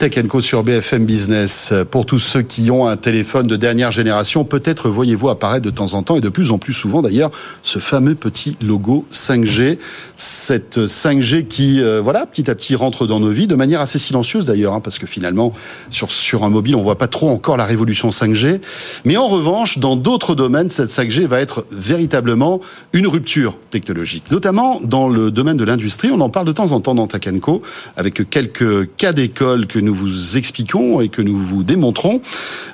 [0.00, 1.74] Tech Co sur BFM Business.
[1.90, 5.92] Pour tous ceux qui ont un téléphone de dernière génération, peut-être voyez-vous apparaître de temps
[5.92, 7.30] en temps et de plus en plus souvent d'ailleurs
[7.62, 9.76] ce fameux petit logo 5G.
[10.16, 13.98] Cette 5G qui, euh, voilà, petit à petit rentre dans nos vies de manière assez
[13.98, 15.52] silencieuse d'ailleurs, hein, parce que finalement
[15.90, 18.62] sur sur un mobile on voit pas trop encore la révolution 5G.
[19.04, 22.60] Mais en revanche, dans d'autres domaines, cette 5G va être véritablement
[22.94, 26.08] une rupture technologique, notamment dans le domaine de l'industrie.
[26.10, 27.60] On en parle de temps en temps dans Tech Co
[27.98, 32.22] avec quelques cas d'école que nous nous vous expliquons et que nous vous démontrons.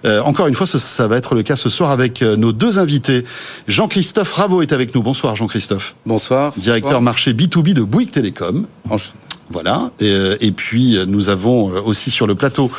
[0.05, 2.79] Euh, encore une fois, ça, va être le cas ce soir avec euh, nos deux
[2.79, 3.25] invités.
[3.69, 5.03] Jean-Christophe Raveau est avec nous.
[5.03, 5.95] Bonsoir Jean-Christophe.
[6.05, 6.53] Bonsoir.
[6.59, 8.67] Directeur marché B2B de Bouygues Télécom.
[9.51, 9.91] Voilà.
[10.01, 12.71] Et, euh, et, puis nous avons aussi sur le plateau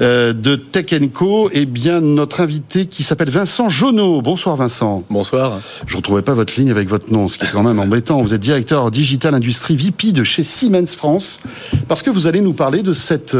[0.00, 4.22] de Tech Co, eh bien notre invité qui s'appelle Vincent Jonot.
[4.22, 5.02] Bonsoir Vincent.
[5.10, 5.60] Bonsoir.
[5.86, 8.22] Je retrouvais pas votre ligne avec votre nom, ce qui est quand même embêtant.
[8.22, 11.40] Vous êtes directeur digital industrie VP de chez Siemens France,
[11.88, 13.36] parce que vous allez nous parler de cette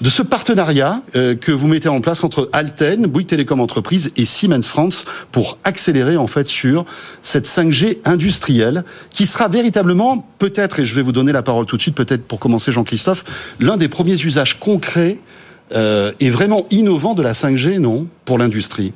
[0.00, 4.24] de ce partenariat euh, que vous mettez en place entre Alten, Bouygues Télécom Entreprise et
[4.24, 6.84] Siemens France pour accélérer en fait sur
[7.22, 11.76] cette 5G industrielle qui sera véritablement peut-être, et je vais vous donner la parole tout
[11.76, 13.24] de suite, peut-être pour commencer Jean-Christophe,
[13.60, 15.18] l'un des premiers usages concrets
[15.74, 18.92] euh, et vraiment innovants de la 5G, non, pour l'industrie?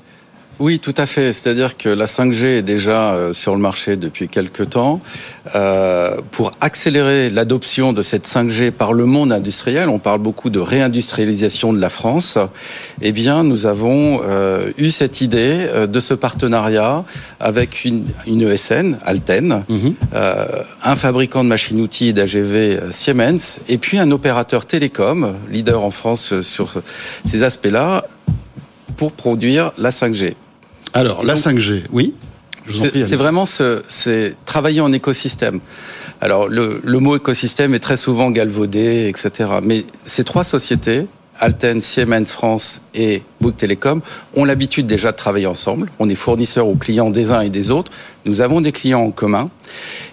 [0.60, 1.32] Oui, tout à fait.
[1.32, 5.00] C'est-à-dire que la 5G est déjà euh, sur le marché depuis quelques temps.
[5.54, 10.58] Euh, pour accélérer l'adoption de cette 5G par le monde industriel, on parle beaucoup de
[10.58, 12.36] réindustrialisation de la France.
[13.00, 17.04] Eh bien, nous avons euh, eu cette idée de ce partenariat
[17.40, 19.94] avec une, une ESN, Alten, mhm.
[20.12, 20.44] euh,
[20.84, 26.74] un fabricant de machines-outils d'AGV Siemens, et puis un opérateur télécom, leader en France sur
[27.24, 28.04] ces aspects-là,
[28.98, 30.34] pour produire la 5G.
[30.94, 32.14] Alors, la 5G, oui
[32.68, 35.60] c'est vraiment ce, c'est travailler en écosystème.
[36.20, 39.50] Alors le, le, mot écosystème est très souvent galvaudé, etc.
[39.62, 41.06] Mais ces trois sociétés,
[41.38, 44.02] Alten, Siemens France et Bouygues Telecom,
[44.34, 45.90] ont l'habitude déjà de travailler ensemble.
[45.98, 47.90] On est fournisseurs aux clients des uns et des autres.
[48.26, 49.50] Nous avons des clients en commun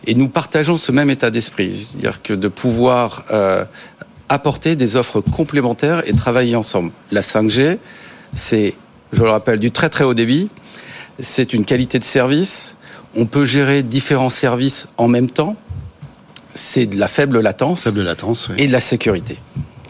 [0.05, 3.65] et nous partageons ce même état d'esprit, c'est-à-dire que de pouvoir euh,
[4.29, 6.91] apporter des offres complémentaires et travailler ensemble.
[7.11, 7.77] La 5G,
[8.33, 8.73] c'est,
[9.13, 10.49] je le rappelle, du très très haut débit
[11.19, 12.75] c'est une qualité de service.
[13.15, 15.55] On peut gérer différents services en même temps.
[16.53, 19.37] C'est de la faible latence, faible latence et de la sécurité.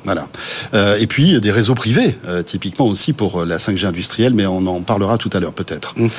[0.07, 0.29] Voilà.
[0.73, 4.45] Euh, et puis des réseaux privés, euh, typiquement aussi pour euh, la 5G industrielle, mais
[4.45, 5.95] on en parlera tout à l'heure peut-être.
[5.97, 6.09] Mhm.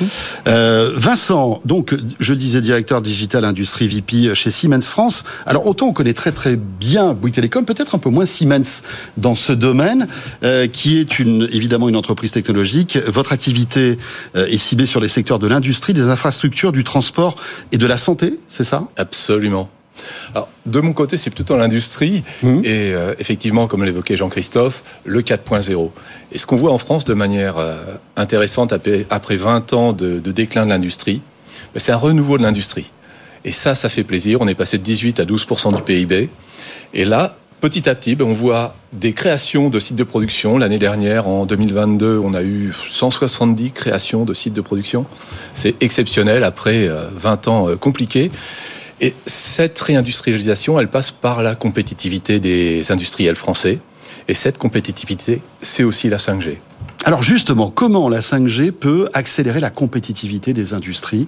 [0.95, 5.23] Vincent, donc je disais directeur digital industrie VP chez Siemens France.
[5.47, 8.83] Alors autant on connaît très très bien Bouygues Télécom, peut-être un peu moins Siemens
[9.17, 10.07] dans ce domaine,
[10.71, 12.97] qui est une évidemment une entreprise technologique.
[13.07, 13.97] Votre activité
[14.35, 17.35] est ciblée sur les secteurs de l'industrie, des infrastructures, du transport
[17.71, 18.83] et de la santé, c'est ça?
[18.97, 19.69] Absolument.
[20.33, 22.61] Alors, de mon côté, c'est plutôt l'industrie mmh.
[22.63, 25.91] et euh, effectivement, comme l'évoquait Jean-Christophe, le 4.0.
[26.31, 27.83] Et ce qu'on voit en France de manière euh,
[28.15, 28.73] intéressante
[29.09, 31.21] après 20 ans de, déclin de l'industrie,
[31.73, 32.91] ben, c'est un renouveau de l'industrie.
[33.45, 34.41] Et ça, ça fait plaisir.
[34.41, 36.29] On est passé de 18 à 12% du PIB.
[36.93, 40.57] Et là, petit à petit, ben, on voit des créations de sites de production.
[40.57, 45.05] L'année dernière, en 2022, on a eu 170 créations de sites de production.
[45.53, 48.29] C'est exceptionnel après 20 euh, ans compliqués.
[49.01, 53.79] Et cette réindustrialisation, elle passe par la compétitivité des industriels français.
[54.27, 56.57] Et cette compétitivité, c'est aussi la 5G.
[57.05, 61.27] Alors justement, comment la 5G peut accélérer la compétitivité des industries?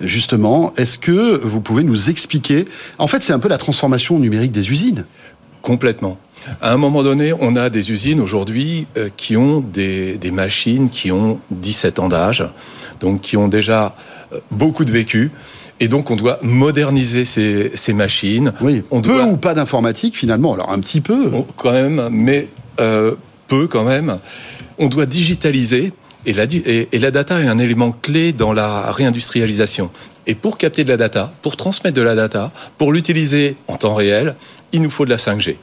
[0.00, 2.64] Justement, est-ce que vous pouvez nous expliquer?
[2.98, 5.04] En fait, c'est un peu la transformation numérique des usines.
[5.60, 6.18] Complètement.
[6.62, 10.88] À un moment donné, on a des usines aujourd'hui euh, qui ont des, des, machines
[10.88, 12.42] qui ont 17 ans d'âge,
[12.98, 13.94] donc qui ont déjà
[14.32, 15.30] euh, beaucoup de vécu.
[15.80, 18.52] Et donc, on doit moderniser ces, ces machines.
[18.60, 20.52] Oui, on peu ou pas d'informatique, finalement.
[20.52, 21.30] Alors, un petit peu.
[21.56, 22.48] quand même, mais
[22.80, 23.14] euh,
[23.48, 24.18] peu quand même.
[24.78, 25.92] On doit digitaliser.
[26.26, 29.90] Et la, et, et la data est un élément clé dans la réindustrialisation.
[30.26, 33.94] Et pour capter de la data, pour transmettre de la data, pour l'utiliser en temps
[33.94, 34.34] réel,
[34.72, 35.56] il nous faut de la 5G.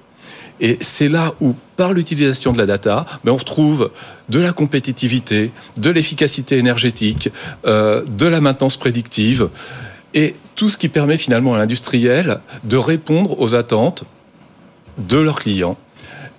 [0.59, 3.91] Et c'est là où, par l'utilisation de la data, ben on retrouve
[4.29, 7.29] de la compétitivité, de l'efficacité énergétique,
[7.67, 9.49] euh, de la maintenance prédictive
[10.17, 14.03] et tout ce qui permet finalement à l'industriel de répondre aux attentes
[14.97, 15.77] de leurs clients,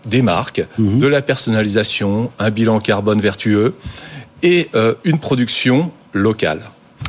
[0.04, 0.98] des marques, mhm.
[0.98, 3.74] de la personnalisation, un bilan carbone vertueux
[4.42, 6.62] et euh, une production locale.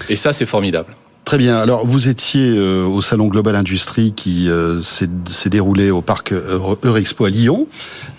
[0.10, 0.95] Et ça, c'est formidable.
[1.25, 1.57] Très bien.
[1.57, 7.25] Alors, vous étiez euh, au salon Global Industrie qui euh, s'est déroulé au parc Eurexpo
[7.25, 7.68] à Lyon.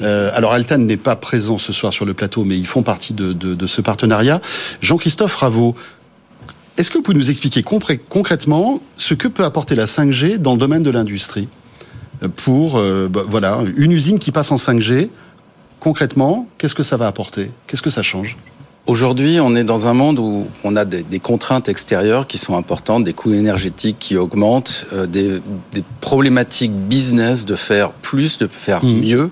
[0.01, 3.33] alors, Altan n'est pas présent ce soir sur le plateau, mais ils font partie de,
[3.33, 4.41] de ce partenariat.
[4.81, 5.77] Jean-Christophe Raveau,
[6.77, 10.59] Est-ce que vous pouvez nous expliquer concrètement ce que peut apporter la 5G dans le
[10.59, 11.49] domaine de l'industrie?
[12.37, 12.75] Pour
[13.11, 15.09] bah, voilà une usine qui passe en 5G
[15.81, 17.51] concrètement qu'est-ce que ça va apporter?
[17.67, 18.37] Qu'est-ce que ça change?
[18.87, 23.05] Aujourd'hui, on est dans un monde où on a des, contraintes extérieures qui sont importantes,
[23.05, 25.41] des coûts énergétiques qui augmentent, euh, des,
[26.01, 29.01] problématiques business de faire plus, de faire mmh.
[29.01, 29.31] mieux,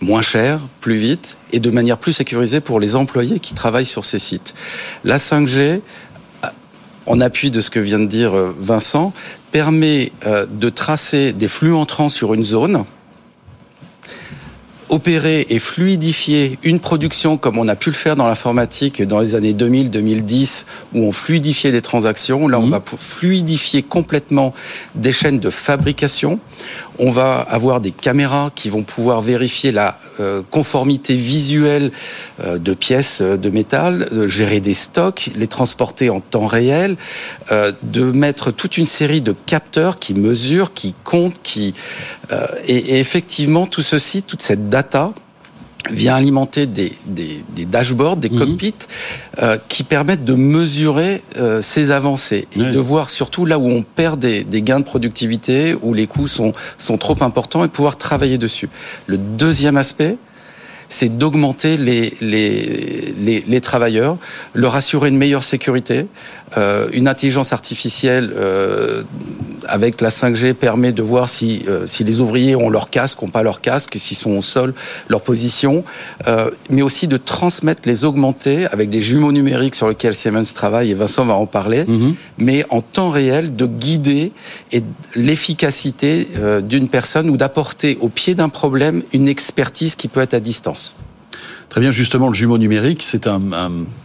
[0.00, 4.04] moins cher, plus vite et de manière plus sécurisée pour les employés qui travaillent sur
[4.04, 4.54] ces sites.
[5.04, 5.80] La 5G,
[7.06, 9.12] en appui de ce que vient de dire euh, Vincent,
[9.52, 12.84] permet euh, de tracer des flux entrants sur une zone
[14.88, 19.34] opérer et fluidifier une production comme on a pu le faire dans l'informatique dans les
[19.34, 20.64] années 2000-2010
[20.94, 22.48] où on fluidifiait des transactions.
[22.48, 22.70] Là, on mhm.
[22.70, 24.54] va fluidifier complètement
[24.94, 26.38] des chaînes de fabrication.
[26.98, 29.98] On va avoir des caméras qui vont pouvoir vérifier la
[30.50, 31.92] conformité visuelle
[32.40, 36.96] euh, de pièces euh, de métal, de gérer des stocks, les transporter en temps réel,
[37.82, 41.74] de mettre toute une série de capteurs qui mesurent, qui comptent, qui
[42.66, 45.12] et effectivement tout ceci, toute cette data
[45.90, 48.38] vient alimenter des, des, des dashboards, des mhm.
[48.38, 48.74] cockpits
[49.38, 53.82] euh, qui permettent de mesurer euh, ces avancées et de voir surtout là où on
[53.82, 57.96] perd des, des, gains de productivité, où les coûts sont, sont trop importants et pouvoir
[57.96, 58.68] travailler dessus.
[59.06, 60.16] Le deuxième aspect,
[60.88, 64.16] c'est d'augmenter les, les, les, les, travailleurs,
[64.54, 66.06] leur assurer une meilleure sécurité.
[66.56, 69.02] Euh, une intelligence artificielle euh,
[69.68, 73.28] avec la 5G permet de voir si, euh, si les ouvriers ont leur casque, ont
[73.28, 74.74] pas leur casque, s'ils sont au sol,
[75.08, 75.84] leur position,
[76.26, 80.90] euh, mais aussi de transmettre, les augmenter avec des jumeaux numériques sur lesquels Siemens travaille,
[80.90, 82.14] et Vincent va en parler, mhm.
[82.38, 84.32] mais en temps réel de guider
[84.72, 84.82] et
[85.14, 90.34] l'efficacité euh, d'une personne ou d'apporter au pied d'un problème une expertise qui peut être
[90.34, 90.75] à distance.
[91.68, 93.40] Très bien, justement, le jumeau numérique, c'est un,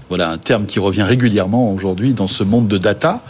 [0.09, 3.21] voilà, un terme qui revient régulièrement aujourd'hui dans ce monde de data.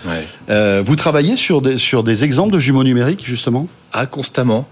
[0.50, 3.68] Euh, vous travaillez sur des, sur des exemples de jumeaux numériques, justement?
[3.94, 4.68] Ah, constamment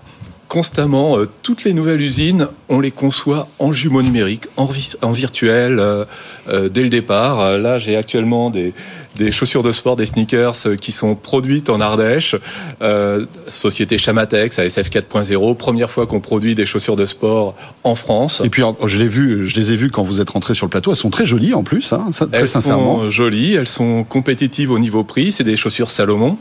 [0.49, 1.17] constamment.
[1.17, 4.67] Euh, toutes les nouvelles usines, on les conçoit en jumeaux numériques, en,
[5.01, 7.57] en virtuel, euh, dès le départ.
[7.57, 8.73] Là, j'ai actuellement des,
[9.19, 12.35] des chaussures de sport, des sneakers euh, qui sont produites en Ardèche.
[12.81, 18.41] Euh, société Chamatex, ASF 4.0, première fois qu'on produit des chaussures de sport en France.
[18.43, 20.69] Et puis je l'ai vu, je les ai vues quand vous êtes rentré sur le
[20.69, 20.91] plateau.
[20.91, 22.95] Elles sont très jolies en plus, hein, très elles sincèrement.
[22.95, 25.31] Elles sont jolies, elles sont compétitives au niveau prix.
[25.31, 26.37] C'est des chaussures Salomon.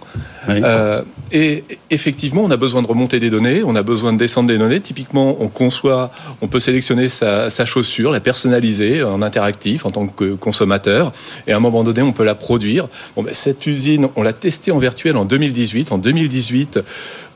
[0.48, 1.02] Euh,
[1.32, 4.58] et effectivement, on a besoin de remonter des données, on a besoin de descendre des
[4.58, 4.80] données.
[4.80, 6.10] Typiquement, on conçoit,
[6.40, 11.12] on peut sélectionner sa, sa chaussure, la personnaliser en interactif en tant que consommateur,
[11.46, 14.32] et à un moment donné, on peut la produire Bon, ben, cette usine, on l'a
[14.32, 15.92] testée en virtuel en 2018.
[15.92, 16.80] En 2018,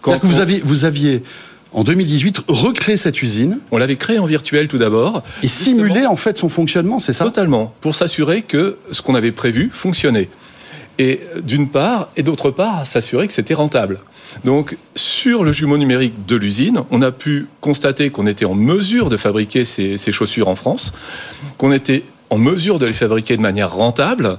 [0.00, 1.22] quand vous, aviez, vous aviez
[1.72, 3.60] en 2018 recréé cette usine.
[3.70, 5.22] On l'avait créée en virtuel tout d'abord.
[5.42, 7.24] Et simulé en fait son fonctionnement, c'est ça?
[7.24, 10.28] Totalement, pour s'assurer que ce qu'on avait prévu fonctionnait.
[10.98, 13.98] Et d'une part, et d'autre part, s'assurer que c'était rentable.
[14.44, 19.08] Donc, sur le jumeau numérique de l'usine, on a pu constater qu'on était en mesure
[19.08, 20.92] de fabriquer ces, chaussures en France,
[21.58, 24.38] qu'on était en mesure de les fabriquer de manière rentable.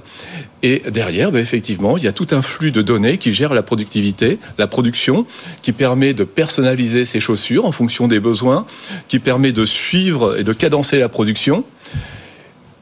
[0.62, 3.62] Et derrière, ben, effectivement, il y a tout un flux de données qui gère la
[3.62, 5.26] productivité, la production,
[5.62, 8.66] qui permet de personnaliser ces chaussures en fonction des besoins,
[9.08, 11.64] qui permet de suivre et de cadencer la production.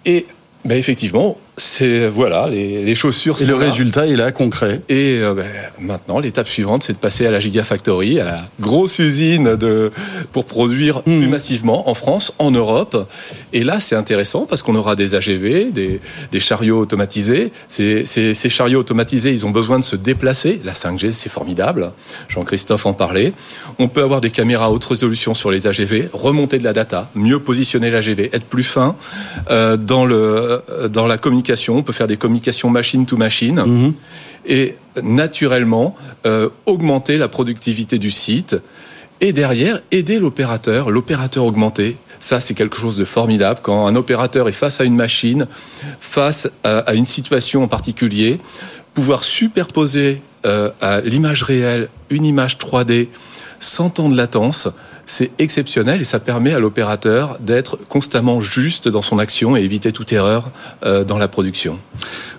[0.06, 0.26] Et
[0.64, 3.40] ben, effectivement, c'est voilà les, les, chaussures.
[3.42, 4.80] Et le résultat est là concret.
[4.88, 5.46] Et euh, ben,
[5.78, 9.92] maintenant, l'étape suivante, c'est de passer à la Gigafactory, à la grosse usine de
[10.32, 11.20] pour produire hmm.
[11.20, 13.06] plus massivement en France, en Europe.
[13.52, 17.52] Et là, c'est intéressant parce qu'on aura des AGV, des, des chariots automatisés.
[17.68, 20.58] Ces, ces, ces, chariots automatisés, ils ont besoin de se déplacer.
[20.64, 21.92] La 5G, c'est formidable.
[22.30, 23.34] Jean-Christophe en parlait.
[23.78, 27.10] On peut avoir des caméras à haute résolution sur les AGV, remonter de la data,
[27.14, 28.96] mieux positionner l'AGV, être plus fin
[29.50, 33.62] euh, dans le dans la communication on peut faire des communications machine to machine.
[33.64, 33.94] Mhm.
[34.46, 35.94] Et naturellement,
[36.26, 38.56] euh, augmenter la productivité du site.
[39.20, 41.96] Et derrière, aider l'opérateur, l'opérateur augmenté.
[42.18, 43.60] Ça, c'est quelque chose de formidable.
[43.62, 45.46] Quand un opérateur est face à une machine,
[46.00, 48.38] face à, une situation en particulier,
[48.94, 53.08] pouvoir superposer euh, à l'image réelle une image 3D
[53.60, 54.68] sans temps de latence,
[55.06, 59.92] c'est exceptionnel et ça permet à l'opérateur d'être constamment juste dans son action et éviter
[59.92, 60.50] toute erreur
[60.84, 61.78] euh, dans la production.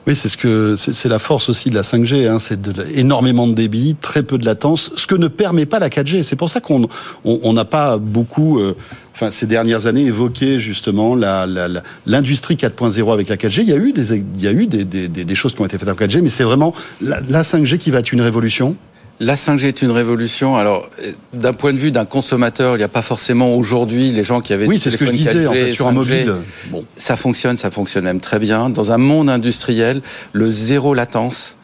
[0.06, 2.28] Oui, c'est ce que c'est la force aussi de la 5G.
[2.28, 2.60] Hein, c'est
[2.94, 6.24] énormément de débit, très peu de latence, ce que ne permet pas la 4G.
[6.24, 6.88] C'est pour ça qu'on
[7.24, 8.76] on n'a pas beaucoup, euh,
[9.14, 13.62] enfin ces dernières années, évoqué justement l'industrie la, 4.0 avec la 4G.
[13.62, 15.66] Il y a eu des il y a eu des, des, des, choses qui ont
[15.66, 18.22] été faites avec la 4G, mais c'est vraiment la, la 5G qui va être une
[18.22, 18.76] révolution.
[19.24, 20.58] La 5G est une révolution.
[20.58, 20.90] Alors,
[21.32, 24.52] d'un point de vue d'un consommateur, il n'y a pas forcément aujourd'hui les gens qui
[24.52, 26.34] avaient oui, c'est ce que je disais 4G, en fait, sur 5G, un mobile.
[26.68, 26.86] Bon.
[26.98, 28.70] Ça fonctionne, ça fonctionne même très bien.
[28.70, 30.02] Dans un monde industriel,
[30.34, 31.56] le zéro latence,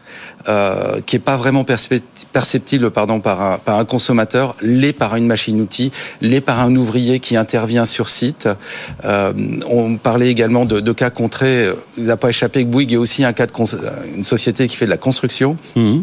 [0.48, 5.28] euh, qui est pas vraiment perceptible pardon, par, un, par un consommateur, l'est par une
[5.28, 8.48] machine-outil, l'est par un ouvrier qui intervient sur site.
[9.04, 9.34] Euh,
[9.70, 11.68] on parlait également de, de cas contrés.
[11.98, 13.52] Il n'a pas échappé que Bouygues est aussi un cas de
[14.16, 15.58] une société qui fait de la construction.
[15.76, 16.00] Mmh.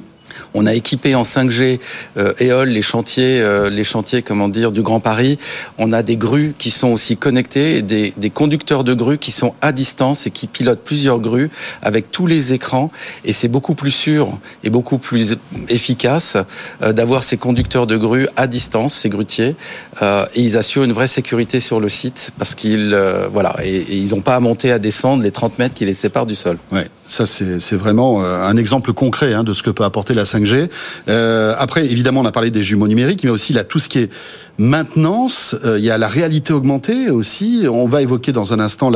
[0.54, 1.80] On a équipé en 5G
[2.16, 5.38] euh, les chantiers, euh, les chantiers, comment dire, du Grand Paris.
[5.78, 9.54] On a des grues qui sont aussi connectées, des, des, conducteurs de grues qui sont
[9.60, 11.50] à distance et qui pilotent plusieurs grues
[11.82, 12.90] avec tous les écrans.
[13.24, 15.36] Et c'est beaucoup plus sûr et beaucoup plus
[15.68, 16.36] efficace
[16.82, 19.56] euh, d'avoir ces conducteurs de grues à distance, ces grutiers,
[20.02, 23.84] euh, et ils assurent une vraie sécurité sur le site parce qu'ils, euh, voilà, et,
[23.88, 26.58] ils n'ont pas à monter, à descendre les 30 mètres qui les séparent du sol.
[27.06, 30.68] Ça c'est vraiment un exemple concret hein, de ce que peut apporter la 5G.
[31.08, 34.00] Euh, après, évidemment, on a parlé des jumeaux numériques, mais aussi là, tout ce qui
[34.00, 34.10] est
[34.58, 35.56] maintenance.
[35.64, 37.66] Euh, il y a la réalité augmentée aussi.
[37.70, 38.90] On va évoquer dans un instant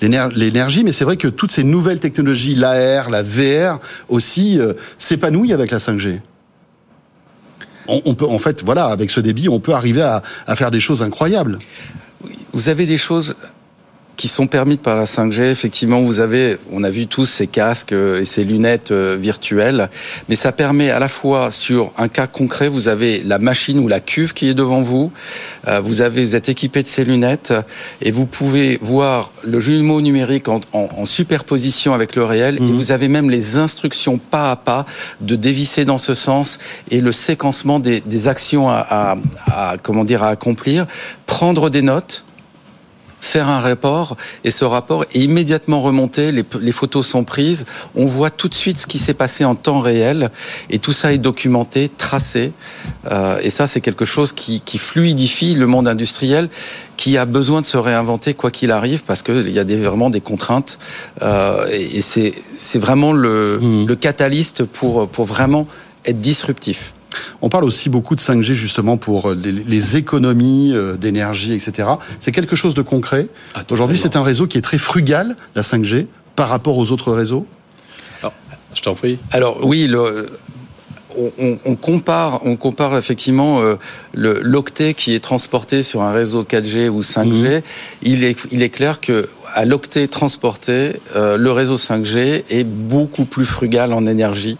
[0.00, 5.52] l'énergie, mais c'est vrai que toutes ces nouvelles technologies, l'AR, la VR aussi, euh, s'épanouissent
[5.52, 6.20] avec la 5G.
[7.86, 11.02] On, peut, en fait, voilà, avec ce débit, on peut arriver à faire des choses
[11.02, 11.58] incroyables.
[12.54, 13.36] Vous avez des choses
[14.16, 15.42] qui sont permises par la 5G.
[15.50, 19.90] Effectivement, vous avez, on a vu tous ces casques euh, et ces lunettes euh, virtuelles,
[20.28, 23.88] mais ça permet à la fois sur un cas concret, vous avez la machine ou
[23.88, 25.10] la cuve qui est devant vous,
[25.68, 27.52] euh, vous avez, vous êtes équipé de ces lunettes
[28.02, 32.68] et vous pouvez voir le jumeau numérique en, en, en superposition avec le réel mmh.
[32.68, 34.86] et vous avez même les instructions pas à pas
[35.20, 36.58] de dévisser dans ce sens
[36.90, 39.16] et le séquencement des, des actions à, à,
[39.46, 40.86] à, comment dire à accomplir,
[41.26, 42.24] prendre des notes
[43.24, 48.06] faire un rapport et ce rapport est immédiatement remonté, les, les, photos sont prises, on
[48.06, 50.30] voit tout de suite ce qui s'est passé en temps réel
[50.70, 52.52] et tout ça est documenté, tracé
[53.10, 56.48] euh, et ça c'est quelque chose qui, qui, fluidifie le monde industriel
[56.96, 60.10] qui a besoin de se réinventer quoi qu'il arrive parce qu'il y a des, vraiment
[60.10, 60.78] des contraintes
[61.22, 63.86] euh, et, et c'est vraiment le, mmh.
[63.86, 65.66] le catalyste pour, pour vraiment
[66.04, 66.94] être disruptif.
[67.42, 71.88] On parle aussi beaucoup de 5G justement pour les, les économies euh, d'énergie, etc.
[72.20, 73.28] C'est quelque chose de concret.
[73.54, 76.06] Ah, Aujourd'hui, c'est un réseau qui est très frugal, la 5G,
[76.36, 77.46] par rapport aux autres réseaux?
[78.20, 78.32] Alors,
[78.74, 79.18] je t'en prie.
[79.30, 80.30] Alors oui, le,
[81.38, 83.76] on, on, compare, on compare effectivement euh,
[84.12, 87.58] le l'octet qui est transporté sur un réseau 4G ou 5G.
[87.58, 87.62] Mmh.
[88.02, 93.24] Il est, il est clair que à l'octet transporté, euh, le réseau 5G est beaucoup
[93.24, 94.58] plus frugal en énergie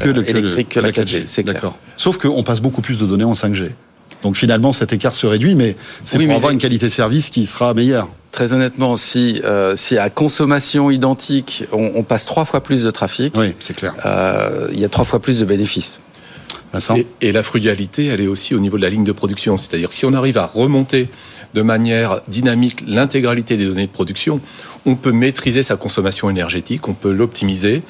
[0.00, 1.22] que le, électrique que, le, que la 4G.
[1.22, 1.72] 4G c'est clair.
[1.96, 3.70] Sauf qu'on passe beaucoup plus de données en 5G.
[4.22, 7.30] Donc finalement, cet écart se réduit, mais c'est oui, pour avoir une qualité de service
[7.30, 8.08] qui sera meilleure.
[8.36, 12.90] Très honnêtement, si, euh, si à consommation identique, on, on, passe trois fois plus de
[12.90, 13.94] trafic, oui, c'est clair.
[14.04, 16.02] Euh, il y a trois fois plus de bénéfices.
[16.94, 19.56] Et, et, la frugalité, elle est aussi au niveau de la ligne de production.
[19.56, 21.08] C'est-à-dire si on arrive à remonter
[21.54, 24.42] de manière dynamique l'intégralité des données de production,
[24.84, 27.82] on peut maîtriser sa consommation énergétique, on peut l'optimiser.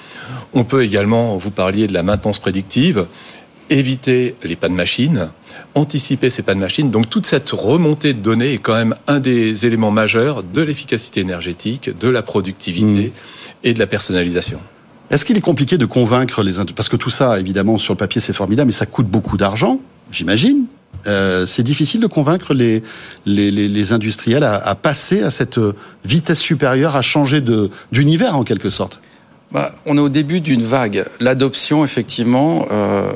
[0.55, 3.07] On peut également, vous parliez de la maintenance prédictive,
[3.71, 5.29] éviter les pannes machines,
[5.75, 6.91] anticiper ces pannes machines.
[6.91, 11.21] Donc toute cette remontée de données est quand même un des éléments majeurs de l'efficacité
[11.21, 13.11] énergétique, de la productivité mmh.
[13.65, 14.59] et de la personnalisation.
[15.11, 18.21] Est-ce qu'il est compliqué de convaincre les parce que tout ça évidemment sur le papier
[18.21, 19.81] c'est formidable mais ça coûte beaucoup d'argent,
[20.11, 20.67] j'imagine.
[21.07, 22.83] Euh, c'est difficile de convaincre les,
[23.27, 25.61] les, les, les industriels à, à, passer à cette
[26.05, 27.43] vitesse supérieure, à changer
[27.93, 29.01] d'univers en quelque sorte.
[29.53, 31.07] Bah, on est au début d'une vague.
[31.21, 33.13] L'adoption, effectivement, euh,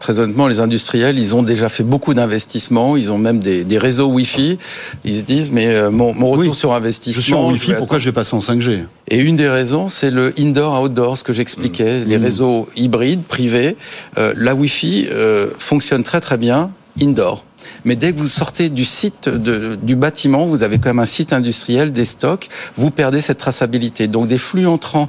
[0.00, 2.96] très honnêtement, les industriels, ils ont déjà fait beaucoup d'investissements.
[2.96, 4.58] Ils ont même des, des, réseaux Wi-Fi.
[5.04, 7.20] Ils se disent, mais euh, mon, mon retour oui, sur investissement.
[7.20, 10.10] Je suis en Wi-Fi, pourquoi je vais passer en 5G Et une des raisons, c'est
[10.10, 12.08] le indoor-outdoor, ce que j'expliquais, mmh.
[12.08, 13.76] les réseaux hybrides, privés.
[14.18, 17.44] Euh, la Wi-Fi euh, fonctionne très très bien indoor.
[17.84, 21.32] Mais dès que vous sortez du site du bâtiment, vous avez quand même un site
[21.32, 24.08] industriel, des stocks, vous perdez cette traçabilité.
[24.08, 25.08] Donc des flux entrants,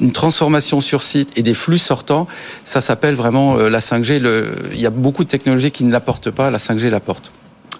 [0.00, 2.26] une transformation sur site et des flux sortants,
[2.64, 4.18] ça s'appelle vraiment euh, la 5G.
[4.18, 7.32] Le, il y a beaucoup de technologies qui ne l'apportent pas, la 5G l'apporte.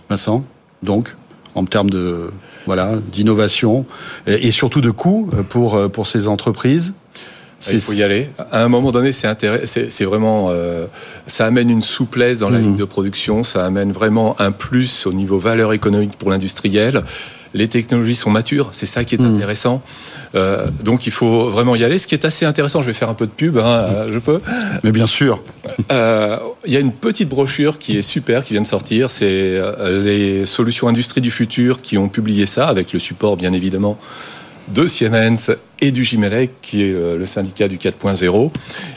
[0.08, 0.44] Vincent,
[0.82, 1.16] donc,
[1.54, 2.30] en termes de
[2.66, 3.86] voilà d'innovation
[4.26, 6.92] et, et surtout de coûts pour pour ces entreprises
[7.68, 8.30] il faut y aller.
[8.50, 9.28] À un moment donné, c'est
[9.66, 10.86] c'est vraiment, euh,
[11.26, 12.62] ça amène une souplesse dans la mmh.
[12.62, 17.02] ligne de production, ça amène vraiment un plus au niveau valeur économique pour l'industriel.
[17.52, 19.34] Les technologies sont matures, c'est ça qui est mmh.
[19.34, 19.82] intéressant.
[20.36, 21.98] Euh, donc il faut vraiment y aller.
[21.98, 24.40] Ce qui est assez intéressant, je vais faire un peu de pub, hein, je peux.
[24.84, 25.42] Mais bien sûr.
[25.90, 29.10] Euh, il y a une petite brochure qui est super, qui vient de sortir.
[29.10, 33.98] C'est les solutions industrie du futur qui ont publié ça avec le support, bien évidemment,
[34.74, 35.50] de Siemens
[35.80, 38.50] et du Gimelec, qui est le syndicat du 4.0.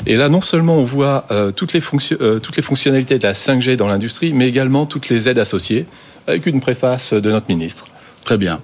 [0.06, 1.26] Et là, non seulement on voit
[1.56, 5.40] toutes, les toutes les fonctionnalités de la 5G dans l'industrie, mais également toutes les aides
[5.40, 5.86] associées,
[6.28, 7.88] avec une préface de notre ministre.
[8.24, 8.62] Très bien.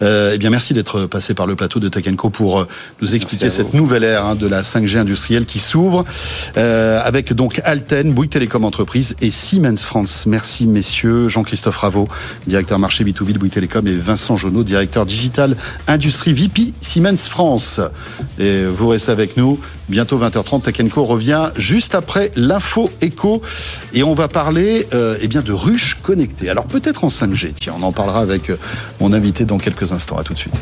[0.00, 2.68] Euh, eh bien, merci d'être passé par le plateau de Tech pour euh,
[3.00, 6.04] nous expliquer cette nouvelle ère hein, de la 5G industrielle qui s'ouvre
[6.56, 10.24] euh, avec donc Alten, Bouygues Télécom Entreprise et Siemens France.
[10.26, 12.08] Merci messieurs, Jean-Christophe Raveau,
[12.46, 15.56] directeur marché B2B de Bouygues Télécom et Vincent Jonot, directeur digital
[15.88, 17.80] industrie VP Siemens France.
[18.38, 19.60] Et vous restez avec nous.
[19.88, 23.42] Bientôt 20h30, Tech revient juste après l'info écho
[23.92, 26.48] et on va parler euh, eh bien de ruches connectées.
[26.48, 27.52] Alors peut-être en 5G.
[27.54, 28.50] Tiens, on en parlera avec
[29.00, 30.16] mon invité dans quelques instants.
[30.16, 30.54] À tout de suite.